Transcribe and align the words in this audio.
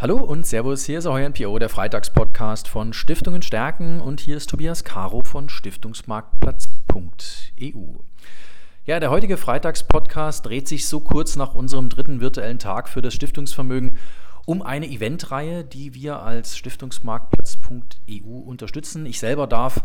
Hallo 0.00 0.18
und 0.18 0.46
Servus, 0.46 0.84
hier 0.84 1.00
ist 1.00 1.06
euer 1.06 1.28
NPO, 1.28 1.58
der 1.58 1.68
Freitagspodcast 1.68 2.68
von 2.68 2.92
Stiftungen 2.92 3.42
stärken 3.42 4.00
und 4.00 4.20
hier 4.20 4.36
ist 4.36 4.48
Tobias 4.48 4.84
Caro 4.84 5.24
von 5.24 5.48
Stiftungsmarktplatz.eu. 5.48 7.94
Ja, 8.84 9.00
der 9.00 9.10
heutige 9.10 9.36
Freitagspodcast 9.36 10.46
dreht 10.46 10.68
sich 10.68 10.86
so 10.86 11.00
kurz 11.00 11.34
nach 11.34 11.56
unserem 11.56 11.88
dritten 11.88 12.20
virtuellen 12.20 12.60
Tag 12.60 12.88
für 12.88 13.02
das 13.02 13.12
Stiftungsvermögen 13.12 13.98
um 14.46 14.62
eine 14.62 14.86
Eventreihe, 14.86 15.64
die 15.64 15.94
wir 15.94 16.22
als 16.22 16.56
Stiftungsmarktplatz.eu 16.56 18.22
unterstützen. 18.24 19.04
Ich 19.04 19.18
selber 19.18 19.48
darf 19.48 19.82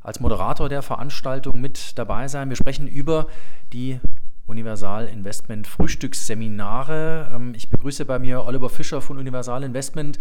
als 0.00 0.20
Moderator 0.20 0.68
der 0.68 0.82
Veranstaltung 0.82 1.60
mit 1.60 1.98
dabei 1.98 2.28
sein. 2.28 2.50
Wir 2.50 2.56
sprechen 2.56 2.86
über 2.86 3.26
die 3.72 3.98
Universal 4.46 5.06
Investment 5.06 5.66
Frühstücksseminare. 5.66 7.30
Ähm, 7.34 7.54
ich 7.54 7.70
begrüße 7.70 8.04
bei 8.04 8.18
mir 8.18 8.44
Oliver 8.44 8.70
Fischer 8.70 9.00
von 9.00 9.18
Universal 9.18 9.62
Investment. 9.62 10.18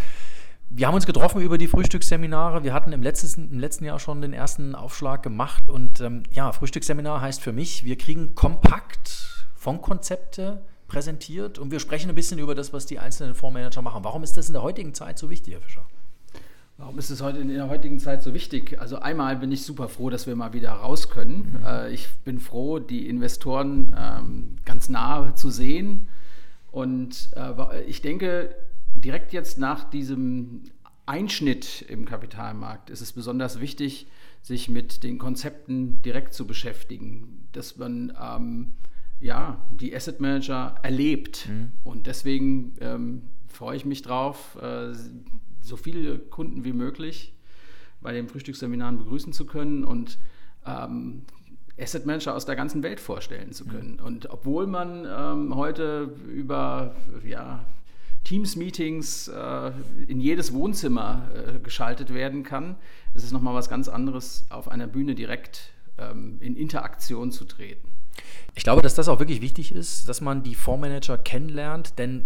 Wir 0.69 0.87
haben 0.87 0.95
uns 0.95 1.05
getroffen 1.05 1.41
über 1.41 1.57
die 1.57 1.67
Frühstücksseminare. 1.67 2.63
Wir 2.63 2.73
hatten 2.73 2.91
im 2.91 3.03
letzten, 3.03 3.51
im 3.51 3.59
letzten 3.59 3.85
Jahr 3.85 3.99
schon 3.99 4.21
den 4.21 4.33
ersten 4.33 4.75
Aufschlag 4.75 5.23
gemacht. 5.23 5.69
Und 5.69 6.01
ähm, 6.01 6.23
ja, 6.31 6.51
Frühstücksseminar 6.51 7.21
heißt 7.21 7.41
für 7.41 7.53
mich, 7.53 7.83
wir 7.83 7.97
kriegen 7.97 8.35
kompakt 8.35 9.45
Fondkonzepte 9.55 10.63
präsentiert 10.87 11.57
und 11.57 11.71
wir 11.71 11.79
sprechen 11.79 12.09
ein 12.09 12.15
bisschen 12.15 12.39
über 12.39 12.55
das, 12.55 12.73
was 12.73 12.85
die 12.85 12.99
einzelnen 12.99 13.35
Fondsmanager 13.35 13.81
machen. 13.81 14.03
Warum 14.03 14.23
ist 14.23 14.37
das 14.37 14.47
in 14.47 14.53
der 14.53 14.61
heutigen 14.61 14.93
Zeit 14.93 15.17
so 15.17 15.29
wichtig, 15.29 15.53
Herr 15.53 15.61
Fischer? 15.61 15.85
Warum 16.77 16.99
ist 16.99 17.09
es 17.09 17.21
heute 17.21 17.39
in 17.39 17.47
der 17.47 17.69
heutigen 17.69 17.99
Zeit 17.99 18.21
so 18.21 18.33
wichtig? 18.33 18.81
Also 18.81 18.99
einmal 18.99 19.37
bin 19.37 19.51
ich 19.51 19.63
super 19.63 19.87
froh, 19.87 20.09
dass 20.09 20.27
wir 20.27 20.35
mal 20.35 20.51
wieder 20.51 20.71
raus 20.71 21.09
können. 21.09 21.57
Mhm. 21.59 21.65
Äh, 21.65 21.93
ich 21.93 22.09
bin 22.25 22.39
froh, 22.39 22.79
die 22.79 23.07
Investoren 23.07 23.95
ähm, 23.97 24.57
ganz 24.65 24.89
nah 24.89 25.33
zu 25.35 25.49
sehen. 25.49 26.07
Und 26.71 27.29
äh, 27.37 27.81
ich 27.83 28.01
denke, 28.01 28.53
direkt 28.93 29.31
jetzt 29.31 29.57
nach 29.57 29.89
diesem 29.89 30.63
Einschnitt 31.05 31.85
im 31.87 32.03
Kapitalmarkt 32.03 32.89
ist 32.89 32.99
es 32.99 33.13
besonders 33.13 33.61
wichtig, 33.61 34.07
sich 34.41 34.67
mit 34.67 35.03
den 35.03 35.17
Konzepten 35.17 36.01
direkt 36.01 36.33
zu 36.33 36.45
beschäftigen, 36.45 37.47
dass 37.53 37.77
man 37.77 38.13
ähm, 38.21 38.73
ja, 39.21 39.65
die 39.71 39.95
Asset 39.95 40.19
Manager 40.19 40.75
erlebt. 40.83 41.47
Mhm. 41.47 41.71
Und 41.85 42.07
deswegen 42.07 42.73
ähm, 42.81 43.21
freue 43.47 43.77
ich 43.77 43.85
mich 43.85 44.01
drauf, 44.01 44.57
äh, 44.61 44.93
so 45.65 45.77
viele 45.77 46.19
Kunden 46.19 46.63
wie 46.63 46.73
möglich 46.73 47.33
bei 48.01 48.13
den 48.13 48.27
Frühstücksseminaren 48.27 48.97
begrüßen 48.97 49.33
zu 49.33 49.45
können 49.45 49.83
und 49.83 50.19
ähm, 50.65 51.23
Asset 51.79 52.05
Manager 52.05 52.35
aus 52.35 52.45
der 52.45 52.55
ganzen 52.55 52.83
Welt 52.83 52.99
vorstellen 52.99 53.51
zu 53.51 53.65
können. 53.65 53.99
Und 53.99 54.29
obwohl 54.29 54.67
man 54.67 55.05
ähm, 55.05 55.55
heute 55.55 56.13
über 56.27 56.95
ja, 57.25 57.65
Teams-Meetings 58.23 59.27
äh, 59.27 59.71
in 60.07 60.21
jedes 60.21 60.53
Wohnzimmer 60.53 61.29
äh, 61.33 61.59
geschaltet 61.59 62.13
werden 62.13 62.43
kann, 62.43 62.75
ist 63.13 63.23
es 63.23 63.31
nochmal 63.31 63.53
was 63.53 63.69
ganz 63.69 63.87
anderes, 63.89 64.45
auf 64.49 64.69
einer 64.69 64.87
Bühne 64.87 65.15
direkt 65.15 65.71
ähm, 65.97 66.37
in 66.39 66.55
Interaktion 66.55 67.31
zu 67.31 67.45
treten. 67.45 67.89
Ich 68.53 68.63
glaube, 68.63 68.81
dass 68.81 68.95
das 68.95 69.09
auch 69.09 69.19
wirklich 69.19 69.41
wichtig 69.41 69.73
ist, 69.73 70.07
dass 70.07 70.21
man 70.21 70.43
die 70.43 70.55
Fondsmanager 70.55 71.17
kennenlernt, 71.17 71.99
denn 71.99 72.25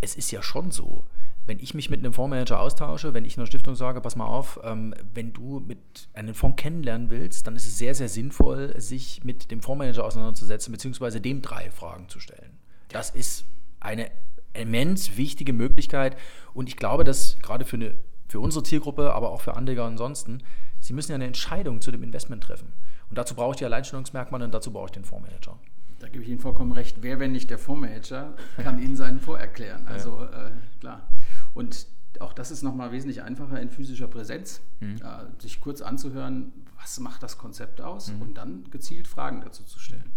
es 0.00 0.16
ist 0.16 0.30
ja 0.30 0.42
schon 0.42 0.70
so, 0.70 1.04
wenn 1.46 1.58
ich 1.58 1.74
mich 1.74 1.90
mit 1.90 2.00
einem 2.00 2.12
Fondsmanager 2.12 2.58
austausche, 2.58 3.12
wenn 3.12 3.24
ich 3.24 3.36
einer 3.36 3.46
Stiftung 3.46 3.74
sage, 3.74 4.00
pass 4.00 4.16
mal 4.16 4.26
auf, 4.26 4.58
ähm, 4.64 4.94
wenn 5.12 5.32
du 5.32 5.60
mit 5.60 6.08
einem 6.14 6.34
Fonds 6.34 6.60
kennenlernen 6.60 7.10
willst, 7.10 7.46
dann 7.46 7.56
ist 7.56 7.66
es 7.66 7.76
sehr, 7.78 7.94
sehr 7.94 8.08
sinnvoll, 8.08 8.78
sich 8.80 9.24
mit 9.24 9.50
dem 9.50 9.60
Fondsmanager 9.60 10.04
auseinanderzusetzen, 10.04 10.72
beziehungsweise 10.72 11.20
dem 11.20 11.42
drei 11.42 11.70
Fragen 11.70 12.08
zu 12.08 12.18
stellen. 12.18 12.58
Das 12.88 13.10
ist 13.10 13.44
eine 13.80 14.10
immens 14.54 15.16
wichtige 15.16 15.52
Möglichkeit 15.52 16.16
und 16.54 16.68
ich 16.68 16.76
glaube, 16.76 17.04
dass 17.04 17.38
gerade 17.42 17.64
für, 17.64 17.76
eine, 17.76 17.94
für 18.28 18.40
unsere 18.40 18.62
Zielgruppe, 18.62 19.12
aber 19.12 19.30
auch 19.30 19.40
für 19.40 19.56
Anleger 19.56 19.84
ansonsten, 19.84 20.42
sie 20.80 20.92
müssen 20.92 21.10
ja 21.10 21.16
eine 21.16 21.26
Entscheidung 21.26 21.80
zu 21.80 21.90
dem 21.90 22.02
Investment 22.02 22.42
treffen. 22.44 22.72
Und 23.10 23.18
dazu 23.18 23.34
brauche 23.34 23.52
ich 23.52 23.58
die 23.58 23.64
Alleinstellungsmerkmale 23.64 24.44
und 24.44 24.54
dazu 24.54 24.72
brauche 24.72 24.86
ich 24.86 24.92
den 24.92 25.04
Fondsmanager. 25.04 25.58
Da 25.98 26.08
gebe 26.08 26.22
ich 26.22 26.28
Ihnen 26.28 26.40
vollkommen 26.40 26.72
recht. 26.72 26.98
Wer, 27.00 27.18
wenn 27.18 27.32
nicht 27.32 27.50
der 27.50 27.58
Fondsmanager, 27.58 28.34
kann 28.62 28.78
Ihnen 28.78 28.96
seinen 28.96 29.20
Fonds 29.20 29.40
erklären. 29.40 29.86
Also 29.86 30.24
äh, 30.24 30.50
klar. 30.80 31.08
Und 31.54 31.86
auch 32.20 32.32
das 32.32 32.50
ist 32.50 32.62
nochmal 32.62 32.92
wesentlich 32.92 33.22
einfacher 33.22 33.60
in 33.60 33.70
physischer 33.70 34.08
Präsenz, 34.08 34.60
mhm. 34.80 34.96
äh, 34.96 35.42
sich 35.42 35.60
kurz 35.60 35.80
anzuhören, 35.80 36.52
was 36.80 37.00
macht 37.00 37.22
das 37.22 37.38
Konzept 37.38 37.80
aus 37.80 38.12
mhm. 38.12 38.22
und 38.22 38.34
dann 38.34 38.64
gezielt 38.70 39.08
Fragen 39.08 39.40
dazu 39.40 39.64
zu 39.64 39.78
stellen. 39.78 40.12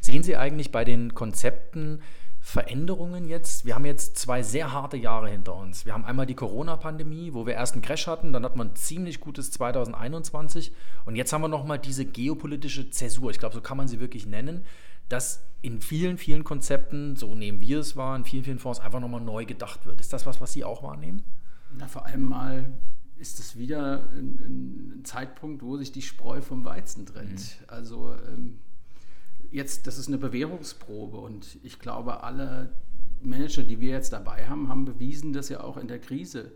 Sehen 0.00 0.22
Sie 0.22 0.36
eigentlich 0.36 0.72
bei 0.72 0.84
den 0.84 1.14
Konzepten 1.14 2.00
Veränderungen 2.40 3.26
jetzt? 3.28 3.64
Wir 3.64 3.74
haben 3.74 3.84
jetzt 3.84 4.16
zwei 4.16 4.42
sehr 4.42 4.72
harte 4.72 4.96
Jahre 4.96 5.28
hinter 5.28 5.54
uns. 5.54 5.84
Wir 5.84 5.92
haben 5.92 6.04
einmal 6.04 6.26
die 6.26 6.34
Corona-Pandemie, 6.34 7.34
wo 7.34 7.46
wir 7.46 7.54
erst 7.54 7.74
einen 7.74 7.82
Crash 7.82 8.06
hatten, 8.06 8.32
dann 8.32 8.44
hat 8.44 8.56
man 8.56 8.68
ein 8.68 8.76
ziemlich 8.76 9.20
gutes 9.20 9.50
2021 9.50 10.72
und 11.04 11.16
jetzt 11.16 11.32
haben 11.32 11.42
wir 11.42 11.48
nochmal 11.48 11.78
diese 11.78 12.04
geopolitische 12.04 12.90
Zäsur, 12.90 13.30
ich 13.30 13.38
glaube, 13.38 13.54
so 13.54 13.60
kann 13.60 13.76
man 13.76 13.88
sie 13.88 14.00
wirklich 14.00 14.26
nennen, 14.26 14.64
dass 15.08 15.44
in 15.60 15.80
vielen, 15.80 16.18
vielen 16.18 16.44
Konzepten, 16.44 17.16
so 17.16 17.34
nehmen 17.34 17.60
wir 17.60 17.80
es 17.80 17.96
wahr, 17.96 18.16
in 18.16 18.24
vielen, 18.24 18.44
vielen 18.44 18.58
Fonds 18.58 18.80
einfach 18.80 19.00
nochmal 19.00 19.20
neu 19.20 19.44
gedacht 19.44 19.86
wird. 19.86 20.00
Ist 20.00 20.12
das 20.12 20.26
was, 20.26 20.40
was 20.40 20.52
Sie 20.52 20.64
auch 20.64 20.82
wahrnehmen? 20.82 21.24
Na, 21.76 21.88
vor 21.88 22.06
allem 22.06 22.22
mal 22.22 22.72
ist 23.16 23.40
es 23.40 23.56
wieder 23.56 24.08
ein, 24.12 24.98
ein 25.00 25.04
Zeitpunkt, 25.04 25.62
wo 25.62 25.76
sich 25.76 25.90
die 25.90 26.02
Spreu 26.02 26.40
vom 26.40 26.64
Weizen 26.64 27.06
trennt. 27.06 27.40
Mhm. 27.40 27.64
Also 27.66 28.14
ähm, 28.28 28.58
jetzt, 29.50 29.86
das 29.86 29.98
ist 29.98 30.08
eine 30.08 30.18
Bewährungsprobe 30.18 31.18
und 31.18 31.58
ich 31.62 31.78
glaube, 31.80 32.22
alle 32.22 32.74
Manager, 33.20 33.64
die 33.64 33.80
wir 33.80 33.90
jetzt 33.90 34.12
dabei 34.12 34.46
haben, 34.46 34.68
haben 34.68 34.84
bewiesen, 34.84 35.32
dass 35.32 35.48
sie 35.48 35.56
auch 35.56 35.76
in 35.76 35.88
der 35.88 35.98
Krise 35.98 36.52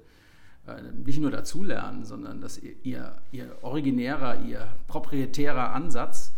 äh, 0.66 0.80
nicht 0.92 1.20
nur 1.20 1.32
dazulernen, 1.32 2.04
sondern 2.04 2.40
dass 2.40 2.58
ihr, 2.58 3.16
ihr 3.32 3.56
originärer, 3.62 4.42
ihr 4.44 4.76
proprietärer 4.86 5.72
Ansatz 5.72 6.31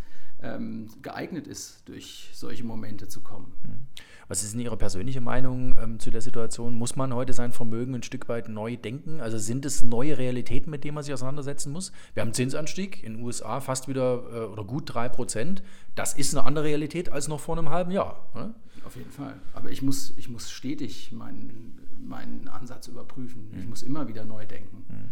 ähm, 0.44 0.88
geeignet 1.02 1.46
ist, 1.46 1.88
durch 1.88 2.30
solche 2.32 2.64
Momente 2.64 3.08
zu 3.08 3.20
kommen. 3.20 3.52
Hm. 3.62 3.86
Was 4.28 4.42
ist 4.42 4.54
denn 4.54 4.60
Ihre 4.60 4.76
persönliche 4.76 5.20
Meinung 5.20 5.76
ähm, 5.76 5.98
zu 5.98 6.10
der 6.10 6.22
Situation? 6.22 6.74
Muss 6.74 6.96
man 6.96 7.14
heute 7.14 7.32
sein 7.32 7.52
Vermögen 7.52 7.94
ein 7.94 8.02
Stück 8.02 8.28
weit 8.28 8.48
neu 8.48 8.76
denken? 8.76 9.20
Also 9.20 9.38
sind 9.38 9.66
es 9.66 9.82
neue 9.82 10.16
Realitäten, 10.16 10.70
mit 10.70 10.84
denen 10.84 10.94
man 10.94 11.04
sich 11.04 11.12
auseinandersetzen 11.12 11.72
muss? 11.72 11.92
Wir 12.14 12.22
haben 12.22 12.32
Zinsanstieg 12.32 13.02
in 13.02 13.14
den 13.14 13.22
USA 13.22 13.60
fast 13.60 13.86
wieder 13.86 14.22
äh, 14.32 14.46
oder 14.46 14.64
gut 14.64 14.90
3%. 14.90 15.62
Das 15.94 16.14
ist 16.14 16.34
eine 16.34 16.46
andere 16.46 16.64
Realität 16.64 17.12
als 17.12 17.28
noch 17.28 17.40
vor 17.40 17.58
einem 17.58 17.68
halben 17.68 17.90
Jahr. 17.90 18.30
Oder? 18.34 18.54
Auf 18.84 18.96
jeden 18.96 19.10
Fall. 19.10 19.34
Aber 19.52 19.70
ich 19.70 19.82
muss, 19.82 20.14
ich 20.16 20.28
muss 20.28 20.50
stetig 20.50 21.12
meinen, 21.12 21.78
meinen 21.98 22.48
Ansatz 22.48 22.88
überprüfen. 22.88 23.48
Mhm. 23.50 23.56
Ich 23.56 23.62
hm. 23.62 23.70
muss 23.70 23.82
immer 23.82 24.08
wieder 24.08 24.24
neu 24.24 24.46
denken. 24.46 24.84
Mhm. 24.88 25.10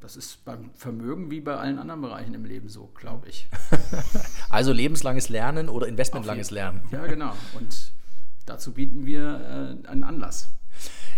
Das 0.00 0.16
ist 0.16 0.44
beim 0.44 0.70
Vermögen 0.74 1.30
wie 1.30 1.40
bei 1.40 1.56
allen 1.56 1.78
anderen 1.78 2.02
Bereichen 2.02 2.34
im 2.34 2.44
Leben 2.44 2.68
so, 2.68 2.90
glaube 2.94 3.28
ich. 3.28 3.48
also 4.50 4.72
lebenslanges 4.72 5.28
Lernen 5.28 5.68
oder 5.68 5.88
investmentlanges 5.88 6.50
Lernen. 6.50 6.82
Ja, 6.90 7.06
genau. 7.06 7.32
Und 7.54 7.92
dazu 8.44 8.72
bieten 8.72 9.06
wir 9.06 9.78
äh, 9.84 9.88
einen 9.88 10.04
Anlass. 10.04 10.50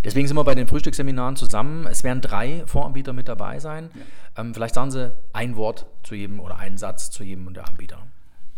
Deswegen 0.04 0.28
sind 0.28 0.36
wir 0.36 0.44
bei 0.44 0.54
den 0.54 0.68
Frühstücksseminaren 0.68 1.34
zusammen. 1.34 1.86
Es 1.86 2.04
werden 2.04 2.20
drei 2.20 2.62
Voranbieter 2.66 3.12
mit 3.12 3.28
dabei 3.28 3.58
sein. 3.58 3.90
Ja. 3.94 4.42
Ähm, 4.42 4.54
vielleicht 4.54 4.74
sagen 4.74 4.92
Sie 4.92 5.12
ein 5.32 5.56
Wort 5.56 5.86
zu 6.04 6.14
jedem 6.14 6.38
oder 6.38 6.56
einen 6.58 6.78
Satz 6.78 7.10
zu 7.10 7.24
jedem 7.24 7.52
der 7.52 7.68
Anbieter. 7.68 8.06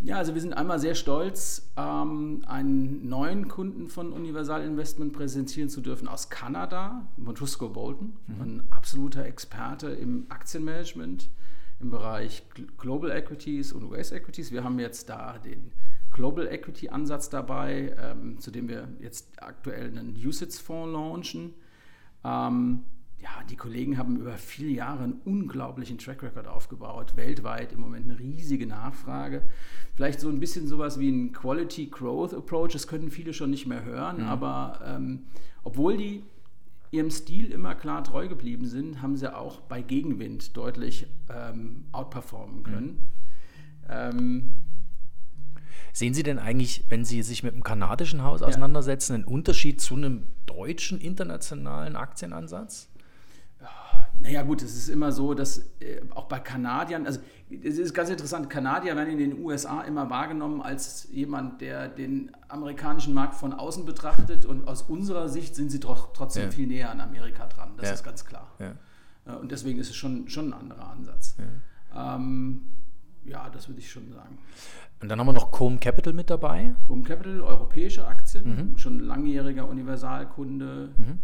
Ja, 0.02 0.16
also 0.16 0.32
wir 0.32 0.40
sind 0.40 0.54
einmal 0.54 0.78
sehr 0.78 0.94
stolz, 0.94 1.70
ähm, 1.76 2.42
einen 2.46 3.06
neuen 3.08 3.48
Kunden 3.48 3.88
von 3.88 4.12
Universal 4.12 4.64
Investment 4.64 5.12
präsentieren 5.12 5.68
zu 5.68 5.82
dürfen 5.82 6.08
aus 6.08 6.30
Kanada, 6.30 7.06
Montrusco 7.18 7.68
Bolton, 7.68 8.16
mhm. 8.26 8.40
ein 8.40 8.62
absoluter 8.70 9.26
Experte 9.26 9.88
im 9.88 10.24
Aktienmanagement 10.30 11.28
im 11.80 11.90
Bereich 11.90 12.44
Global 12.78 13.10
Equities 13.10 13.72
und 13.72 13.84
US 13.84 14.10
Equities. 14.12 14.52
Wir 14.52 14.64
haben 14.64 14.78
jetzt 14.78 15.10
da 15.10 15.38
den 15.38 15.70
Global 16.12 16.46
Equity 16.46 16.88
Ansatz 16.88 17.28
dabei, 17.28 17.94
ähm, 17.98 18.38
zu 18.38 18.50
dem 18.50 18.68
wir 18.68 18.88
jetzt 19.00 19.42
aktuell 19.42 19.86
einen 19.88 20.14
USITS-Fonds 20.16 20.92
launchen. 20.92 21.54
Ja, 23.22 23.28
die 23.50 23.56
Kollegen 23.56 23.98
haben 23.98 24.16
über 24.16 24.38
viele 24.38 24.70
Jahre 24.70 25.04
einen 25.04 25.20
unglaublichen 25.24 25.98
Track 25.98 26.22
Record 26.22 26.46
aufgebaut, 26.46 27.16
weltweit 27.16 27.72
im 27.72 27.80
Moment 27.80 28.06
eine 28.06 28.18
riesige 28.18 28.66
Nachfrage. 28.66 29.42
Vielleicht 29.94 30.20
so 30.20 30.30
ein 30.30 30.40
bisschen 30.40 30.66
sowas 30.66 30.98
wie 30.98 31.10
ein 31.10 31.32
Quality 31.32 31.86
Growth 31.86 32.32
Approach, 32.32 32.72
das 32.72 32.86
können 32.86 33.10
viele 33.10 33.34
schon 33.34 33.50
nicht 33.50 33.66
mehr 33.66 33.84
hören, 33.84 34.18
mhm. 34.18 34.24
aber 34.24 34.80
ähm, 34.86 35.24
obwohl 35.64 35.98
die 35.98 36.24
ihrem 36.92 37.10
Stil 37.10 37.50
immer 37.50 37.74
klar 37.74 38.02
treu 38.02 38.26
geblieben 38.26 38.66
sind, 38.66 39.02
haben 39.02 39.16
sie 39.16 39.32
auch 39.34 39.60
bei 39.60 39.82
Gegenwind 39.82 40.56
deutlich 40.56 41.06
ähm, 41.28 41.84
outperformen 41.92 42.62
können. 42.62 42.86
Mhm. 42.86 42.98
Ähm, 43.88 44.50
Sehen 45.92 46.14
Sie 46.14 46.22
denn 46.22 46.38
eigentlich, 46.38 46.84
wenn 46.88 47.04
Sie 47.04 47.22
sich 47.22 47.42
mit 47.42 47.52
einem 47.52 47.64
kanadischen 47.64 48.22
Haus 48.22 48.42
auseinandersetzen, 48.42 49.14
einen 49.14 49.24
Unterschied 49.24 49.80
zu 49.80 49.96
einem 49.96 50.22
deutschen 50.46 51.00
internationalen 51.00 51.96
Aktienansatz? 51.96 52.89
Naja 54.22 54.42
gut, 54.42 54.62
es 54.62 54.76
ist 54.76 54.88
immer 54.88 55.12
so, 55.12 55.32
dass 55.34 55.58
äh, 55.80 56.00
auch 56.10 56.26
bei 56.26 56.38
Kanadiern, 56.38 57.06
also 57.06 57.20
es 57.50 57.78
ist 57.78 57.94
ganz 57.94 58.10
interessant, 58.10 58.50
Kanadier 58.50 58.94
werden 58.94 59.10
in 59.10 59.18
den 59.18 59.42
USA 59.42 59.80
immer 59.82 60.10
wahrgenommen 60.10 60.60
als 60.60 61.08
jemand, 61.10 61.60
der 61.62 61.88
den 61.88 62.30
amerikanischen 62.48 63.14
Markt 63.14 63.34
von 63.34 63.52
außen 63.52 63.86
betrachtet 63.86 64.44
und 64.44 64.68
aus 64.68 64.82
unserer 64.82 65.28
Sicht 65.28 65.56
sind 65.56 65.70
sie 65.70 65.80
doch 65.80 66.12
trotzdem 66.12 66.44
ja. 66.44 66.50
viel 66.50 66.66
näher 66.66 66.90
an 66.90 67.00
Amerika 67.00 67.46
dran, 67.46 67.70
das 67.76 67.88
ja. 67.88 67.94
ist 67.94 68.04
ganz 68.04 68.24
klar. 68.24 68.52
Ja. 68.58 68.74
Äh, 69.26 69.36
und 69.38 69.50
deswegen 69.50 69.78
ist 69.78 69.88
es 69.88 69.96
schon, 69.96 70.28
schon 70.28 70.50
ein 70.50 70.54
anderer 70.54 70.90
Ansatz. 70.90 71.36
Ja, 71.38 72.16
ähm, 72.16 72.62
ja 73.24 73.48
das 73.50 73.68
würde 73.68 73.80
ich 73.80 73.90
schon 73.90 74.10
sagen. 74.10 74.38
Und 75.00 75.08
dann 75.08 75.18
haben 75.18 75.26
wir 75.26 75.32
noch 75.32 75.50
Com 75.50 75.80
Capital 75.80 76.12
mit 76.12 76.30
dabei. 76.30 76.74
Com 76.86 77.02
Capital, 77.02 77.40
europäische 77.40 78.06
Aktien, 78.06 78.72
mhm. 78.72 78.78
schon 78.78 79.00
langjähriger 79.00 79.68
Universalkunde. 79.68 80.90
Mhm 80.96 81.18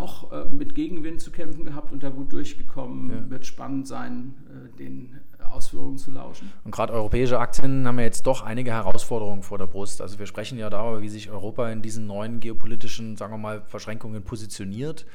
auch 0.00 0.32
äh, 0.32 0.44
mit 0.46 0.74
Gegenwind 0.74 1.20
zu 1.20 1.30
kämpfen 1.30 1.64
gehabt 1.64 1.92
und 1.92 2.02
da 2.02 2.08
gut 2.08 2.32
durchgekommen. 2.32 3.10
Ja. 3.10 3.30
Wird 3.30 3.46
spannend 3.46 3.86
sein, 3.86 4.34
äh, 4.48 4.76
den 4.78 5.20
Ausführungen 5.52 5.98
zu 5.98 6.10
lauschen. 6.10 6.50
Und 6.64 6.70
gerade 6.70 6.92
europäische 6.92 7.38
Aktien 7.38 7.86
haben 7.86 7.98
ja 7.98 8.04
jetzt 8.04 8.26
doch 8.26 8.42
einige 8.42 8.72
Herausforderungen 8.72 9.42
vor 9.42 9.58
der 9.58 9.66
Brust. 9.66 10.00
Also 10.00 10.18
wir 10.18 10.26
sprechen 10.26 10.58
ja 10.58 10.70
darüber, 10.70 11.02
wie 11.02 11.08
sich 11.08 11.30
Europa 11.30 11.70
in 11.70 11.82
diesen 11.82 12.06
neuen 12.06 12.40
geopolitischen, 12.40 13.16
sagen 13.16 13.32
wir 13.32 13.38
mal, 13.38 13.62
Verschränkungen 13.62 14.22
positioniert. 14.22 15.06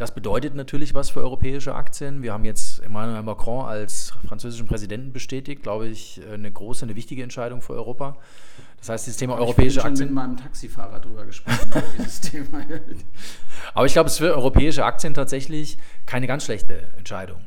Das 0.00 0.14
bedeutet 0.14 0.54
natürlich 0.54 0.94
was 0.94 1.10
für 1.10 1.20
europäische 1.20 1.74
Aktien. 1.74 2.22
Wir 2.22 2.32
haben 2.32 2.46
jetzt 2.46 2.82
Emmanuel 2.82 3.22
Macron 3.22 3.66
als 3.66 4.14
französischen 4.26 4.66
Präsidenten 4.66 5.12
bestätigt, 5.12 5.62
glaube 5.62 5.88
ich, 5.88 6.22
eine 6.32 6.50
große, 6.50 6.86
eine 6.86 6.96
wichtige 6.96 7.22
Entscheidung 7.22 7.60
für 7.60 7.74
Europa. 7.74 8.16
Das 8.78 8.88
heißt, 8.88 9.08
das 9.08 9.18
Thema 9.18 9.34
europäische 9.36 9.80
Aktien. 9.80 9.94
Ich 9.94 10.00
habe 10.00 10.06
mit 10.06 10.14
meinem 10.14 10.36
Taxifahrer 10.38 11.00
drüber 11.00 11.26
gesprochen, 11.26 11.58
über 11.70 11.82
dieses 11.98 12.22
Thema. 12.22 12.64
Aber 13.74 13.84
ich 13.84 13.92
glaube, 13.92 14.06
es 14.06 14.14
ist 14.14 14.20
für 14.20 14.34
europäische 14.34 14.86
Aktien 14.86 15.12
tatsächlich 15.12 15.76
keine 16.06 16.26
ganz 16.26 16.46
schlechte 16.46 16.80
Entscheidung 16.96 17.42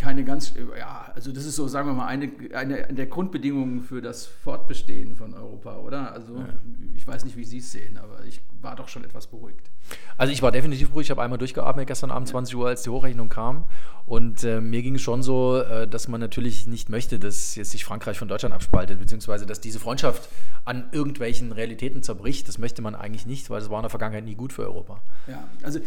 keine 0.00 0.24
ganz, 0.24 0.54
ja, 0.78 1.12
also 1.14 1.30
das 1.30 1.44
ist 1.44 1.56
so, 1.56 1.68
sagen 1.68 1.86
wir 1.86 1.92
mal, 1.92 2.06
eine, 2.06 2.32
eine 2.54 2.86
der 2.86 3.04
Grundbedingungen 3.04 3.82
für 3.82 4.00
das 4.00 4.24
Fortbestehen 4.24 5.14
von 5.14 5.34
Europa, 5.34 5.76
oder? 5.76 6.12
Also 6.12 6.38
ja. 6.38 6.48
ich 6.94 7.06
weiß 7.06 7.26
nicht, 7.26 7.36
wie 7.36 7.44
Sie 7.44 7.58
es 7.58 7.70
sehen, 7.70 7.98
aber 7.98 8.24
ich 8.24 8.40
war 8.62 8.76
doch 8.76 8.88
schon 8.88 9.04
etwas 9.04 9.26
beruhigt. 9.26 9.70
Also 10.16 10.32
ich 10.32 10.40
war 10.40 10.52
definitiv 10.52 10.88
beruhigt, 10.88 11.08
ich 11.08 11.10
habe 11.10 11.20
einmal 11.20 11.38
durchgeatmet 11.38 11.86
gestern 11.86 12.10
Abend 12.10 12.28
ja. 12.28 12.32
20 12.32 12.56
Uhr, 12.56 12.68
als 12.68 12.82
die 12.82 12.88
Hochrechnung 12.88 13.28
kam 13.28 13.64
und 14.06 14.42
äh, 14.42 14.62
mir 14.62 14.80
ging 14.80 14.94
es 14.94 15.02
schon 15.02 15.22
so, 15.22 15.58
äh, 15.58 15.86
dass 15.86 16.08
man 16.08 16.18
natürlich 16.18 16.66
nicht 16.66 16.88
möchte, 16.88 17.18
dass 17.18 17.54
jetzt 17.54 17.70
sich 17.70 17.84
Frankreich 17.84 18.18
von 18.18 18.26
Deutschland 18.26 18.54
abspaltet, 18.54 18.98
beziehungsweise 19.00 19.44
dass 19.44 19.60
diese 19.60 19.80
Freundschaft 19.80 20.30
an 20.64 20.88
irgendwelchen 20.92 21.52
Realitäten 21.52 22.02
zerbricht, 22.02 22.48
das 22.48 22.56
möchte 22.56 22.80
man 22.80 22.94
eigentlich 22.94 23.26
nicht, 23.26 23.50
weil 23.50 23.60
das 23.60 23.68
war 23.68 23.78
in 23.78 23.82
der 23.82 23.90
Vergangenheit 23.90 24.24
nie 24.24 24.34
gut 24.34 24.54
für 24.54 24.62
Europa. 24.62 25.02
Ja, 25.26 25.46
also 25.62 25.80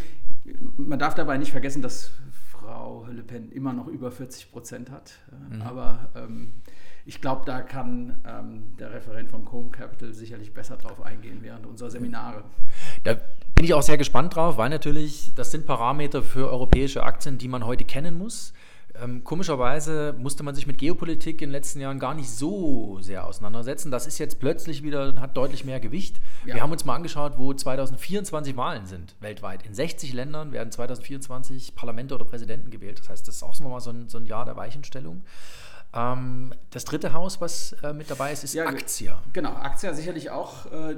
man 0.78 1.00
darf 1.00 1.16
dabei 1.16 1.38
nicht 1.38 1.52
vergessen, 1.52 1.82
dass 1.82 2.12
Frau 2.64 3.06
Le 3.12 3.24
Pen 3.24 3.52
immer 3.52 3.74
noch 3.74 3.88
über 3.88 4.12
40 4.12 4.52
Prozent 4.52 4.92
hat. 4.92 5.14
Mhm. 5.50 5.62
Aber 5.62 6.10
ähm, 6.16 6.54
ich 7.06 7.20
glaube, 7.20 7.44
da 7.46 7.62
kann 7.62 8.22
ähm, 8.26 8.78
der 8.80 8.94
Referent 8.94 9.30
von 9.30 9.52
Home 9.52 9.70
Capital 9.70 10.14
sicherlich 10.14 10.54
besser 10.54 10.78
drauf 10.78 11.02
eingehen 11.02 11.40
während 11.42 11.66
unserer 11.66 11.90
Seminare. 11.90 12.44
Da 13.04 13.16
bin 13.56 13.66
ich 13.66 13.74
auch 13.74 13.82
sehr 13.82 13.98
gespannt 13.98 14.36
drauf, 14.36 14.58
weil 14.58 14.70
natürlich 14.70 15.34
das 15.36 15.52
sind 15.52 15.66
Parameter 15.66 16.24
für 16.24 16.50
europäische 16.50 17.04
Aktien, 17.04 17.38
die 17.38 17.48
man 17.48 17.66
heute 17.66 17.84
kennen 17.84 18.18
muss. 18.18 18.54
Ähm, 19.02 19.24
komischerweise 19.24 20.14
musste 20.18 20.44
man 20.44 20.54
sich 20.54 20.68
mit 20.68 20.78
Geopolitik 20.78 21.42
in 21.42 21.50
den 21.50 21.52
letzten 21.52 21.80
Jahren 21.80 21.98
gar 21.98 22.14
nicht 22.14 22.30
so 22.30 23.00
sehr 23.02 23.26
auseinandersetzen. 23.26 23.90
Das 23.90 24.06
ist 24.06 24.20
jetzt 24.20 24.40
plötzlich 24.40 24.84
wieder, 24.84 25.20
hat 25.20 25.36
deutlich 25.36 25.66
mehr 25.66 25.80
Gewicht. 25.80 26.22
Ja. 26.46 26.56
Wir 26.56 26.62
haben 26.62 26.72
uns 26.72 26.86
mal 26.86 26.96
angeschaut, 26.96 27.34
wo 27.38 27.54
2024 27.54 28.56
Wahlen 28.56 28.86
sind 28.86 29.16
weltweit. 29.20 29.66
In 29.66 29.74
60 29.74 30.14
Ländern 30.14 30.52
werden 30.52 30.72
2024 30.72 31.74
Parlamente 31.76 32.14
oder 32.14 32.26
Präsidenten 32.26 32.70
gewählt. 32.70 33.00
Das 33.00 33.10
heißt, 33.10 33.28
das 33.28 33.38
ist 33.38 33.44
auch 33.44 33.60
nochmal 33.60 33.82
so 33.82 33.90
ein, 33.90 34.10
so 34.10 34.20
ein 34.20 34.28
Jahr 34.28 34.46
der 34.46 34.58
Weichenstellung. 34.58 35.24
Ähm, 35.96 36.54
das 36.70 36.86
dritte 36.86 37.14
Haus, 37.14 37.42
was 37.42 37.74
äh, 37.84 37.94
mit 37.94 38.12
dabei 38.12 38.32
ist, 38.32 38.44
ist 38.44 38.54
ja, 38.54 38.68
Aktia. 38.68 39.22
Genau, 39.34 39.54
Aktia 39.54 39.94
sicherlich 39.94 40.30
auch 40.30 40.68
äh, 40.72 40.98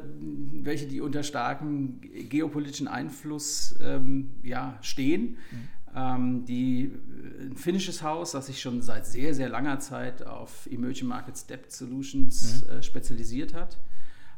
welche, 0.64 0.88
die 0.88 1.00
unter 1.00 1.24
starkem 1.24 2.02
geopolitischen 2.02 2.90
Einfluss 2.90 3.76
ähm, 3.82 4.32
ja, 4.44 4.78
stehen. 4.82 5.38
Mhm 5.52 5.70
die, 5.96 6.92
äh, 6.92 7.46
ein 7.46 7.56
finnisches 7.56 8.04
Haus, 8.04 8.32
das 8.32 8.48
sich 8.48 8.62
schon 8.62 8.82
seit 8.82 9.06
sehr, 9.06 9.34
sehr 9.34 9.50
langer 9.50 9.80
Zeit 9.80 10.26
auf 10.26 10.68
Emerging 10.70 11.08
Markets 11.08 11.46
Debt 11.46 11.72
Solutions 11.72 12.66
mhm. 12.66 12.70
äh, 12.70 12.84
spezialisiert 12.84 13.54
hat. 13.54 13.78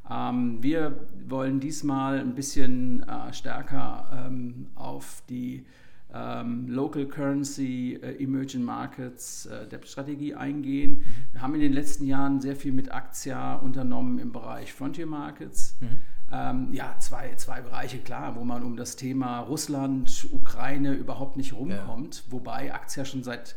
Ähm, 0.10 0.62
wir 0.62 1.08
wollen 1.28 1.60
diesmal 1.60 2.20
ein 2.20 2.36
bisschen 2.36 3.04
äh, 3.04 3.34
stärker 3.34 4.28
ähm, 4.28 4.68
auf 4.76 5.24
die 5.30 5.66
ähm, 6.14 6.68
Local 6.70 7.06
Currency 7.06 8.00
äh, 8.02 8.24
Emerging 8.24 8.64
Markets 8.64 9.48
äh, 9.48 9.68
Debt 9.68 9.88
Strategie 9.88 10.36
eingehen. 10.36 11.00
Mhm. 11.00 11.04
Wir 11.34 11.42
haben 11.42 11.56
in 11.56 11.62
den 11.62 11.74
letzten 11.74 12.06
Jahren 12.06 12.40
sehr 12.40 12.56
viel 12.56 12.72
mit 12.72 12.92
Aktia 12.92 13.56
unternommen 13.56 14.20
im 14.20 14.32
Bereich 14.32 14.72
Frontier 14.72 15.08
Markets. 15.08 15.76
Mhm 15.82 16.00
ähm, 16.32 16.74
ja, 16.74 16.96
zwei, 17.00 17.36
zwei 17.36 17.62
Bereiche, 17.62 18.00
klar, 18.00 18.36
wo 18.36 18.44
man 18.44 18.64
um 18.64 18.76
das 18.76 18.96
Thema 18.96 19.40
Russland, 19.40 20.28
Ukraine 20.32 20.94
überhaupt 20.94 21.38
nicht 21.38 21.54
rumkommt, 21.54 22.24
ja. 22.26 22.32
wobei 22.32 22.74
Aktia 22.74 23.06
schon 23.06 23.24
seit 23.24 23.56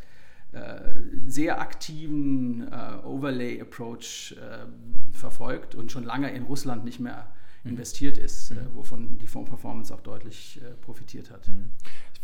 äh, 0.52 0.80
sehr 1.26 1.60
aktiven 1.60 2.70
äh, 2.72 3.04
Overlay-Approach 3.04 4.36
äh, 4.40 4.66
verfolgt 5.16 5.74
und 5.74 5.90
schon 5.90 6.04
lange 6.04 6.30
in 6.30 6.44
Russland 6.44 6.84
nicht 6.84 7.00
mehr 7.00 7.32
mhm. 7.64 7.72
investiert 7.72 8.18
ist, 8.18 8.50
mhm. 8.52 8.58
Äh, 8.58 8.74
wovon 8.74 9.18
die 9.18 9.26
Fondsperformance 9.26 9.92
auch 9.92 10.00
deutlich 10.00 10.60
äh, 10.62 10.74
profitiert 10.74 11.30
hat. 11.30 11.48
Mhm 11.48 11.70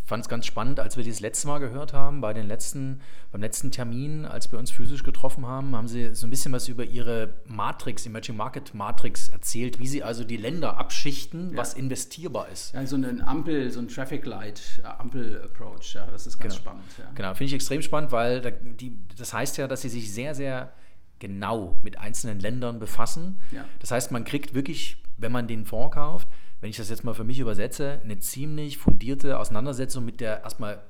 fand 0.06 0.22
es 0.22 0.28
ganz 0.28 0.46
spannend, 0.46 0.78
als 0.78 0.96
wir 0.96 1.04
das 1.04 1.18
letzte 1.20 1.48
Mal 1.48 1.58
gehört 1.58 1.92
haben, 1.92 2.20
bei 2.20 2.32
den 2.32 2.46
letzten, 2.46 3.00
beim 3.32 3.40
letzten 3.40 3.72
Termin, 3.72 4.24
als 4.24 4.50
wir 4.52 4.58
uns 4.58 4.70
physisch 4.70 5.02
getroffen 5.02 5.46
haben, 5.46 5.74
haben 5.74 5.88
sie 5.88 6.14
so 6.14 6.26
ein 6.26 6.30
bisschen 6.30 6.52
was 6.52 6.68
über 6.68 6.84
ihre 6.84 7.34
Matrix, 7.46 8.06
Emerging 8.06 8.36
Market 8.36 8.72
Matrix 8.72 9.28
erzählt, 9.28 9.80
wie 9.80 9.88
sie 9.88 10.04
also 10.04 10.22
die 10.22 10.36
Länder 10.36 10.78
abschichten, 10.78 11.50
ja. 11.50 11.56
was 11.56 11.74
investierbar 11.74 12.48
ist. 12.48 12.72
Ja, 12.72 12.86
so 12.86 12.94
eine 12.94 13.26
Ampel, 13.26 13.70
so 13.72 13.80
ein 13.80 13.88
Traffic 13.88 14.24
Light 14.26 14.80
äh, 14.82 14.86
Ampel 14.86 15.42
Approach, 15.42 15.94
ja, 15.94 16.06
das 16.06 16.26
ist 16.26 16.38
ganz 16.38 16.54
genau. 16.54 16.64
spannend. 16.64 16.84
Ja. 16.98 17.10
Genau, 17.14 17.34
finde 17.34 17.44
ich 17.46 17.54
extrem 17.54 17.82
spannend, 17.82 18.12
weil 18.12 18.40
da, 18.40 18.50
die, 18.50 18.96
das 19.18 19.32
heißt 19.32 19.56
ja, 19.58 19.66
dass 19.66 19.82
sie 19.82 19.88
sich 19.88 20.14
sehr, 20.14 20.36
sehr 20.36 20.72
genau 21.18 21.76
mit 21.82 21.98
einzelnen 21.98 22.38
Ländern 22.38 22.78
befassen. 22.78 23.40
Ja. 23.50 23.64
Das 23.80 23.90
heißt, 23.90 24.12
man 24.12 24.24
kriegt 24.24 24.54
wirklich, 24.54 25.02
wenn 25.16 25.32
man 25.32 25.48
den 25.48 25.64
Fonds 25.64 25.94
kauft, 25.94 26.28
wenn 26.60 26.70
ich 26.70 26.76
das 26.76 26.88
jetzt 26.88 27.04
mal 27.04 27.14
für 27.14 27.24
mich 27.24 27.38
übersetze, 27.38 28.00
eine 28.02 28.18
ziemlich 28.18 28.78
fundierte 28.78 29.38
Auseinandersetzung 29.38 30.04
mit 30.04 30.20
der 30.20 30.42
erstmal 30.42 30.82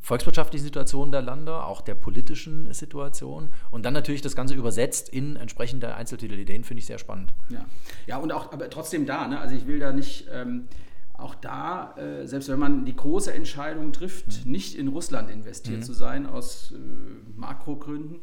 volkswirtschaftlichen 0.00 0.64
Situation 0.64 1.12
der 1.12 1.22
Länder, 1.22 1.66
auch 1.66 1.82
der 1.82 1.94
politischen 1.94 2.72
Situation 2.72 3.50
und 3.70 3.84
dann 3.84 3.92
natürlich 3.92 4.22
das 4.22 4.34
Ganze 4.34 4.54
übersetzt 4.54 5.10
in 5.10 5.36
entsprechende 5.36 5.94
Einzeltitelideen, 5.94 6.64
finde 6.64 6.80
ich 6.80 6.86
sehr 6.86 6.98
spannend. 6.98 7.34
Ja, 7.50 7.66
ja 8.06 8.16
und 8.16 8.32
auch, 8.32 8.52
aber 8.52 8.70
trotzdem 8.70 9.06
da, 9.06 9.28
ne? 9.28 9.40
also 9.40 9.54
ich 9.54 9.66
will 9.66 9.78
da 9.78 9.92
nicht, 9.92 10.26
ähm, 10.32 10.68
auch 11.20 11.34
da, 11.34 11.94
äh, 11.98 12.26
selbst 12.26 12.48
wenn 12.48 12.58
man 12.58 12.84
die 12.86 12.96
große 12.96 13.32
Entscheidung 13.32 13.92
trifft, 13.92 14.44
mhm. 14.46 14.52
nicht 14.52 14.74
in 14.74 14.88
Russland 14.88 15.30
investiert 15.30 15.80
mhm. 15.80 15.82
zu 15.82 15.92
sein, 15.92 16.26
aus 16.26 16.72
äh, 16.72 16.76
Makrogründen, 17.38 18.20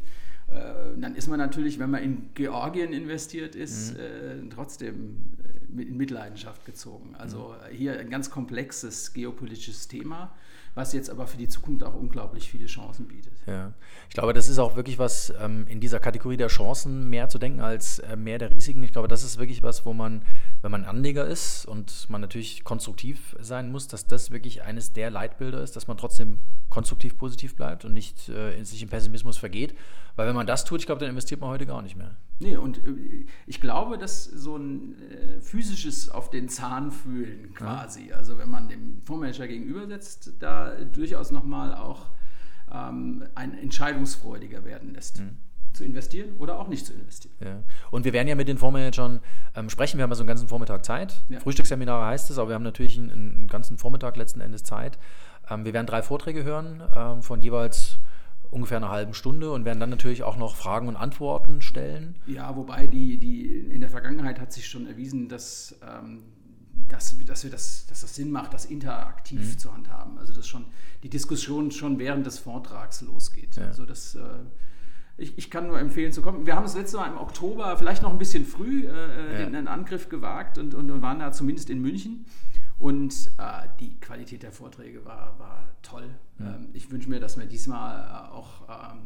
äh, 0.47 0.99
dann 0.99 1.15
ist 1.15 1.27
man 1.27 1.37
natürlich, 1.37 1.77
wenn 1.77 1.91
man 1.91 2.01
in 2.01 2.29
Georgien 2.33 2.93
investiert 2.93 3.55
ist, 3.55 3.93
mhm. 3.93 3.99
Äh, 3.99 4.49
trotzdem 4.49 5.36
in 5.75 5.97
Mitleidenschaft 5.97 6.65
gezogen. 6.65 7.15
Also 7.15 7.55
mhm. 7.69 7.75
hier 7.75 7.99
ein 7.99 8.09
ganz 8.09 8.29
komplexes 8.29 9.13
geopolitisches 9.13 9.87
Thema, 9.87 10.35
was 10.77 10.93
jetzt 10.93 11.09
aber 11.09 11.25
für 11.25 11.37
die 11.37 11.47
Zukunft 11.49 11.83
auch 11.83 11.95
unglaublich 11.95 12.49
viele 12.49 12.67
Chancen 12.67 13.07
bietet. 13.07 13.33
Ja, 13.47 13.73
ich 14.07 14.13
glaube, 14.13 14.33
das 14.33 14.47
ist 14.47 14.59
auch 14.59 14.75
wirklich 14.75 14.99
was 14.99 15.33
ähm, 15.41 15.65
in 15.67 15.79
dieser 15.79 15.99
Kategorie 15.99 16.37
der 16.37 16.47
Chancen 16.47 17.09
mehr 17.09 17.29
zu 17.29 17.39
denken 17.39 17.61
als 17.61 17.99
äh, 17.99 18.15
mehr 18.15 18.37
der 18.37 18.53
Risiken. 18.53 18.83
Ich 18.83 18.91
glaube, 18.91 19.07
das 19.07 19.23
ist 19.23 19.39
wirklich 19.39 19.63
was, 19.63 19.85
wo 19.85 19.93
man, 19.93 20.21
wenn 20.61 20.71
man 20.71 20.85
Anleger 20.85 21.25
ist 21.25 21.65
und 21.65 22.07
man 22.09 22.21
natürlich 22.21 22.63
konstruktiv 22.63 23.35
sein 23.39 23.71
muss, 23.71 23.87
dass 23.87 24.05
das 24.05 24.31
wirklich 24.31 24.63
eines 24.63 24.93
der 24.93 25.09
Leitbilder 25.09 25.63
ist, 25.63 25.75
dass 25.75 25.87
man 25.87 25.97
trotzdem 25.97 26.39
konstruktiv 26.69 27.17
positiv 27.17 27.55
bleibt 27.55 27.85
und 27.85 27.93
nicht 27.93 28.29
äh, 28.29 28.63
sich 28.63 28.83
im 28.83 28.89
Pessimismus 28.89 29.37
vergeht. 29.37 29.75
Weil 30.15 30.27
wenn 30.27 30.35
man 30.35 30.47
das 30.47 30.65
tut, 30.65 30.79
ich 30.79 30.85
glaube, 30.85 30.99
dann 30.99 31.09
investiert 31.09 31.41
man 31.41 31.49
heute 31.49 31.65
gar 31.65 31.81
nicht 31.81 31.95
mehr. 31.95 32.17
Nee, 32.39 32.57
und 32.57 32.79
äh, 32.79 33.25
ich 33.45 33.61
glaube, 33.61 33.97
dass 33.97 34.25
so 34.25 34.57
ein 34.57 34.95
äh, 35.01 35.41
physisches 35.41 36.09
auf 36.09 36.29
den 36.29 36.49
Zahn 36.49 36.91
fühlen 36.91 37.53
quasi, 37.53 38.09
ja. 38.09 38.15
also 38.15 38.37
wenn 38.37 38.49
man 38.49 38.67
dem 38.67 39.01
Fondsmanager 39.05 39.47
gegenübersetzt, 39.47 40.33
da 40.39 40.66
durchaus 40.93 41.31
nochmal 41.31 41.73
auch 41.75 42.07
ähm, 42.71 43.23
ein 43.35 43.57
entscheidungsfreudiger 43.57 44.65
werden 44.65 44.93
lässt. 44.93 45.19
Mhm 45.21 45.37
zu 45.77 45.85
investieren 45.85 46.35
oder 46.39 46.59
auch 46.59 46.67
nicht 46.67 46.85
zu 46.85 46.93
investieren. 46.93 47.35
Ja. 47.39 47.63
Und 47.91 48.03
wir 48.03 48.13
werden 48.13 48.27
ja 48.27 48.35
mit 48.35 48.47
den 48.47 48.57
Fondsmanagern 48.57 49.21
ähm, 49.55 49.69
sprechen. 49.69 49.97
Wir 49.97 50.03
haben 50.03 50.09
ja 50.09 50.15
so 50.15 50.23
einen 50.23 50.27
ganzen 50.27 50.47
Vormittag 50.47 50.83
Zeit. 50.83 51.23
Ja. 51.29 51.39
Frühstücksseminare 51.39 52.05
heißt 52.05 52.29
es, 52.29 52.37
aber 52.37 52.49
wir 52.49 52.55
haben 52.55 52.63
natürlich 52.63 52.97
einen, 52.97 53.11
einen 53.11 53.47
ganzen 53.47 53.77
Vormittag 53.77 54.17
letzten 54.17 54.41
Endes 54.41 54.63
Zeit. 54.63 54.97
Ähm, 55.49 55.65
wir 55.65 55.73
werden 55.73 55.87
drei 55.87 56.01
Vorträge 56.01 56.43
hören 56.43 56.83
ähm, 56.95 57.21
von 57.21 57.41
jeweils 57.41 57.99
ungefähr 58.49 58.77
einer 58.77 58.89
halben 58.89 59.13
Stunde 59.13 59.51
und 59.51 59.65
werden 59.65 59.79
dann 59.79 59.89
natürlich 59.89 60.23
auch 60.23 60.37
noch 60.37 60.55
Fragen 60.55 60.87
und 60.87 60.95
Antworten 60.95 61.61
stellen. 61.61 62.15
Ja, 62.25 62.55
wobei 62.55 62.87
die, 62.87 63.19
die 63.19 63.45
in 63.45 63.81
der 63.81 63.89
Vergangenheit 63.89 64.39
hat 64.39 64.53
sich 64.53 64.67
schon 64.67 64.87
erwiesen, 64.87 65.29
dass 65.29 65.77
ähm, 65.83 66.23
dass, 66.87 67.17
dass, 67.25 67.43
wir 67.43 67.51
das, 67.51 67.85
dass 67.87 68.01
das 68.01 68.15
Sinn 68.15 68.31
macht, 68.31 68.53
das 68.53 68.65
interaktiv 68.65 69.39
mhm. 69.39 69.57
zu 69.57 69.73
handhaben. 69.73 70.17
Also 70.17 70.33
dass 70.33 70.47
schon 70.47 70.65
die 71.03 71.09
Diskussion 71.09 71.71
schon 71.71 71.99
während 71.99 72.25
des 72.25 72.39
Vortrags 72.39 73.01
losgeht. 73.01 73.55
Ja. 73.55 73.65
Also 73.65 73.85
das, 73.85 74.15
äh, 74.15 74.21
ich, 75.17 75.37
ich, 75.37 75.49
kann 75.49 75.67
nur 75.67 75.79
empfehlen 75.79 76.11
zu 76.11 76.21
kommen. 76.21 76.45
Wir 76.45 76.55
haben 76.55 76.63
das 76.63 76.75
letzte 76.75 76.97
Mal 76.97 77.11
im 77.11 77.17
Oktober, 77.17 77.75
vielleicht 77.77 78.03
noch 78.03 78.11
ein 78.11 78.19
bisschen 78.19 78.45
früh, 78.45 78.87
äh, 78.87 78.89
äh 78.89 79.41
ja. 79.41 79.49
den, 79.49 79.67
Angriff 79.67 80.09
gewagt 80.09 80.57
und, 80.57 80.73
und, 80.75 81.01
waren 81.01 81.19
da 81.19 81.31
zumindest 81.31 81.69
in 81.69 81.81
München. 81.81 82.25
Und 82.79 83.31
äh, 83.39 83.67
die 83.79 83.99
Qualität 83.99 84.43
der 84.43 84.51
Vorträge 84.51 85.03
war, 85.03 85.39
war 85.39 85.67
toll. 85.81 86.09
Ja. 86.39 86.55
Ähm, 86.55 86.69
ich 86.73 86.91
wünsche 86.91 87.09
mir, 87.09 87.19
dass 87.19 87.37
wir 87.37 87.45
diesmal 87.47 87.99
äh, 87.99 88.31
auch 88.31 88.69
ähm, 88.69 88.99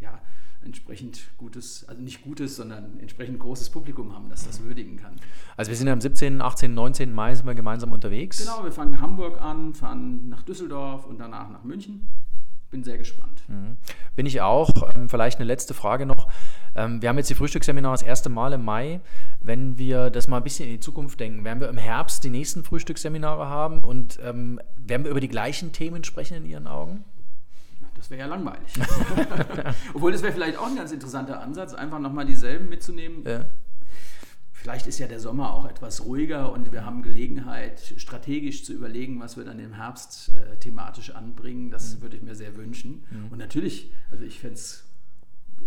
ja, 0.00 0.18
entsprechend 0.64 1.20
gutes, 1.36 1.88
also 1.88 2.00
nicht 2.00 2.22
gutes, 2.22 2.56
sondern 2.56 2.98
entsprechend 3.00 3.38
großes 3.38 3.70
Publikum 3.70 4.14
haben, 4.14 4.28
das 4.28 4.46
das 4.46 4.62
würdigen 4.62 4.96
kann. 4.96 5.16
Also 5.56 5.70
wir 5.70 5.76
sind 5.76 5.88
am 5.88 6.00
17., 6.00 6.40
18., 6.40 6.74
19. 6.74 7.12
Mai 7.12 7.34
sind 7.34 7.46
wir 7.46 7.54
gemeinsam 7.54 7.92
unterwegs. 7.92 8.38
Genau, 8.38 8.64
wir 8.64 8.72
fangen 8.72 9.00
Hamburg 9.00 9.40
an, 9.40 9.74
fahren 9.74 10.28
nach 10.28 10.42
Düsseldorf 10.42 11.06
und 11.06 11.18
danach 11.18 11.48
nach 11.50 11.64
München. 11.64 12.08
Bin 12.70 12.84
sehr 12.84 12.98
gespannt. 12.98 13.42
Mhm. 13.48 13.78
Bin 14.14 14.26
ich 14.26 14.42
auch. 14.42 14.94
Ähm, 14.94 15.08
vielleicht 15.08 15.38
eine 15.38 15.46
letzte 15.46 15.72
Frage 15.72 16.04
noch. 16.04 16.28
Ähm, 16.74 17.00
wir 17.00 17.08
haben 17.08 17.16
jetzt 17.16 17.30
die 17.30 17.34
Frühstücksseminare 17.34 17.94
das 17.94 18.02
erste 18.02 18.28
Mal 18.28 18.52
im 18.52 18.62
Mai. 18.62 19.00
Wenn 19.40 19.78
wir 19.78 20.10
das 20.10 20.28
mal 20.28 20.36
ein 20.36 20.42
bisschen 20.42 20.66
in 20.66 20.74
die 20.74 20.80
Zukunft 20.80 21.18
denken, 21.18 21.44
werden 21.44 21.60
wir 21.60 21.70
im 21.70 21.78
Herbst 21.78 22.24
die 22.24 22.30
nächsten 22.30 22.64
Frühstücksseminare 22.64 23.48
haben 23.48 23.78
und 23.78 24.18
ähm, 24.22 24.60
werden 24.76 25.04
wir 25.04 25.10
über 25.10 25.20
die 25.20 25.28
gleichen 25.28 25.72
Themen 25.72 26.04
sprechen 26.04 26.36
in 26.36 26.44
Ihren 26.44 26.66
Augen? 26.66 27.04
Das 27.98 28.10
wäre 28.10 28.20
ja 28.20 28.26
langweilig. 28.26 28.72
Obwohl, 29.94 30.12
das 30.12 30.22
wäre 30.22 30.32
vielleicht 30.32 30.56
auch 30.56 30.68
ein 30.68 30.76
ganz 30.76 30.92
interessanter 30.92 31.40
Ansatz, 31.40 31.74
einfach 31.74 31.98
nochmal 31.98 32.24
dieselben 32.24 32.68
mitzunehmen. 32.68 33.24
Ja. 33.26 33.44
Vielleicht 34.52 34.86
ist 34.86 34.98
ja 34.98 35.06
der 35.06 35.20
Sommer 35.20 35.52
auch 35.52 35.68
etwas 35.68 36.04
ruhiger 36.04 36.52
und 36.52 36.72
wir 36.72 36.84
haben 36.84 37.02
Gelegenheit, 37.02 37.94
strategisch 37.96 38.64
zu 38.64 38.72
überlegen, 38.72 39.20
was 39.20 39.36
wir 39.36 39.44
dann 39.44 39.58
im 39.58 39.74
Herbst 39.74 40.30
äh, 40.30 40.56
thematisch 40.56 41.10
anbringen. 41.10 41.70
Das 41.70 41.96
mhm. 41.96 42.02
würde 42.02 42.16
ich 42.16 42.22
mir 42.22 42.34
sehr 42.34 42.56
wünschen. 42.56 43.04
Mhm. 43.10 43.28
Und 43.30 43.38
natürlich, 43.38 43.92
also 44.10 44.24
ich 44.24 44.40
fände 44.40 44.54
es 44.54 44.84
äh, 45.60 45.64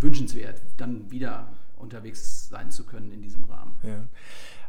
wünschenswert, 0.00 0.62
dann 0.76 1.10
wieder 1.10 1.52
unterwegs 1.76 2.48
sein 2.48 2.70
zu 2.70 2.84
können 2.84 3.10
in 3.10 3.22
diesem 3.22 3.44
Rahmen. 3.44 3.74
Ja. 3.82 4.04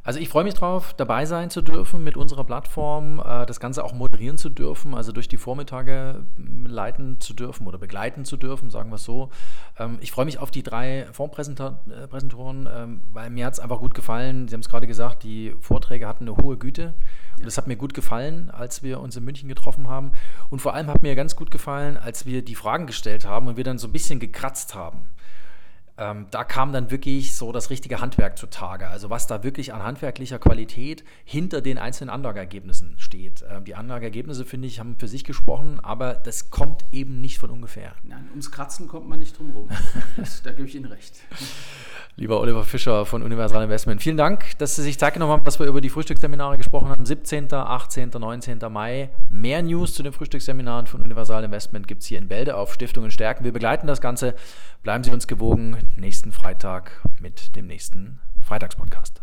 Also 0.03 0.20
ich 0.20 0.29
freue 0.29 0.43
mich 0.43 0.55
drauf, 0.55 0.96
dabei 0.96 1.27
sein 1.27 1.51
zu 1.51 1.62
dürfen 1.62 2.03
mit 2.03 2.17
unserer 2.17 2.43
Plattform, 2.43 3.20
äh, 3.20 3.46
das 3.46 3.60
Ganze 3.60 3.84
auch 3.84 3.93
moderieren 3.93 4.39
zu 4.39 4.50
dürfen, 4.50 4.96
also 4.96 5.12
durch 5.12 5.27
die 5.27 5.38
Vormittage 5.38 6.25
leiten 6.65 7.20
zu 7.20 7.36
dürfen 7.36 7.67
oder 7.67 7.77
begleiten 7.77 8.25
zu 8.25 8.36
dürfen, 8.36 8.72
sagen 8.72 8.89
wir 8.89 8.96
es 8.96 9.03
so. 9.03 9.29
Ähm, 9.77 10.00
ich 10.01 10.12
freue 10.12 10.25
mich 10.25 10.39
auf 10.39 10.50
die 10.50 10.63
drei 10.63 11.05
Fondspräsentatoren, 11.12 12.67
ähm, 12.74 13.01
weil 13.13 13.29
mir 13.29 13.46
hat 13.46 13.53
es 13.53 13.60
einfach 13.60 13.79
gut 13.79 13.93
gefallen. 13.93 14.48
Sie 14.48 14.55
haben 14.55 14.62
es 14.62 14.70
gerade 14.70 14.88
gesagt, 14.88 15.22
die 15.22 15.53
Vorträge 15.60 16.08
hatten 16.08 16.27
eine 16.27 16.36
hohe 16.36 16.58
Güte. 16.58 16.96
Und 17.38 17.46
das 17.46 17.58
hat 17.58 17.67
mir 17.67 17.75
gut 17.75 17.93
gefallen, 17.93 18.50
als 18.50 18.81
wir 18.81 19.01
uns 19.01 19.15
in 19.15 19.24
München 19.24 19.50
getroffen 19.50 19.88
haben. 19.88 20.13
Und 20.50 20.63
vor 20.63 20.74
allem 20.74 20.88
hat 20.88 21.03
mir 21.03 21.13
ganz 21.13 21.36
gut 21.36 21.51
gefallen, 21.51 21.98
als 21.98 22.25
wir 22.25 22.43
die 22.43 22.55
Fragen 22.55 22.88
gestellt 22.88 23.27
haben 23.27 23.48
und 23.48 23.55
wir 23.55 23.63
dann 23.63 23.77
so 23.77 23.88
ein 23.88 23.91
bisschen 23.91 24.20
gekratzt 24.20 24.74
haben 24.74 25.01
ähm, 26.01 26.25
da 26.31 26.43
kam 26.43 26.74
dann 26.74 26.89
wirklich 26.89 27.36
so 27.36 27.51
das 27.51 27.70
richtige 27.70 28.01
Handwerk 28.01 28.36
zutage. 28.36 28.88
Also 28.88 29.12
was 29.12 29.27
da 29.27 29.43
wirklich 29.43 29.72
an 29.72 29.84
handwerklicher 29.84 30.39
Qualität 30.39 31.03
hinter 31.25 31.62
den 31.62 31.77
einzelnen 31.77 32.10
Anlageergebnissen 32.10 32.96
steht. 32.98 33.46
Ähm, 33.48 33.65
die 33.65 33.75
Anlageergebnisse, 33.75 34.43
finde 34.43 34.67
ich, 34.67 34.79
haben 34.79 34.96
für 34.98 35.08
sich 35.08 35.24
gesprochen, 35.24 35.79
aber 35.79 36.15
das 36.15 36.50
kommt 36.50 36.86
eben 36.91 37.22
nicht 37.22 37.38
von 37.38 37.51
ungefähr. 37.51 37.93
Nein, 38.03 38.27
ums 38.31 38.51
Kratzen 38.51 38.88
kommt 38.88 39.08
man 39.08 39.20
nicht 39.20 39.38
drum 39.38 39.51
rum. 39.51 39.70
da 40.43 40.51
gebe 40.51 40.67
ich 40.67 40.74
Ihnen 40.75 40.86
recht. 40.86 41.20
Lieber 42.18 42.41
Oliver 42.41 42.63
Fischer 42.63 43.06
von 43.06 43.24
Universal 43.24 43.63
Investment, 43.63 44.01
vielen 44.01 44.18
Dank, 44.18 44.58
dass 44.58 44.75
Sie 44.75 44.82
sich 44.82 45.00
Zeit 45.00 45.13
genommen 45.13 45.32
haben, 45.32 45.44
dass 45.46 45.60
wir 45.60 45.65
über 45.65 45.80
die 45.80 45.89
Frühstücksseminare 45.89 46.58
gesprochen 46.58 46.89
haben. 46.89 47.06
17., 47.06 47.51
18., 47.53 48.10
19. 48.10 48.60
Mai. 48.70 49.10
Mehr 49.30 49.63
News 49.63 49.94
zu 49.94 50.03
den 50.03 50.12
Frühstücksseminaren 50.12 50.88
von 50.88 51.01
Universal 51.01 51.44
Investment 51.44 51.88
gibt 51.88 52.01
es 52.01 52.08
hier 52.08 52.20
in 52.20 52.27
Bälde 52.27 52.58
auf 52.58 52.74
Stiftungen 52.74 53.12
stärken. 53.12 53.46
Wir 53.46 53.53
begleiten 53.53 53.88
das 53.88 54.01
Ganze. 54.01 54.36
Bleiben 54.84 55.03
Sie 55.06 55.12
uns 55.12 55.25
gewogen. 55.25 55.77
Nächsten 55.96 56.34
Freitag 56.34 57.01
mit 57.22 57.56
dem 57.56 57.68
nächsten 57.68 58.20
Freitagspodcast. 58.41 59.22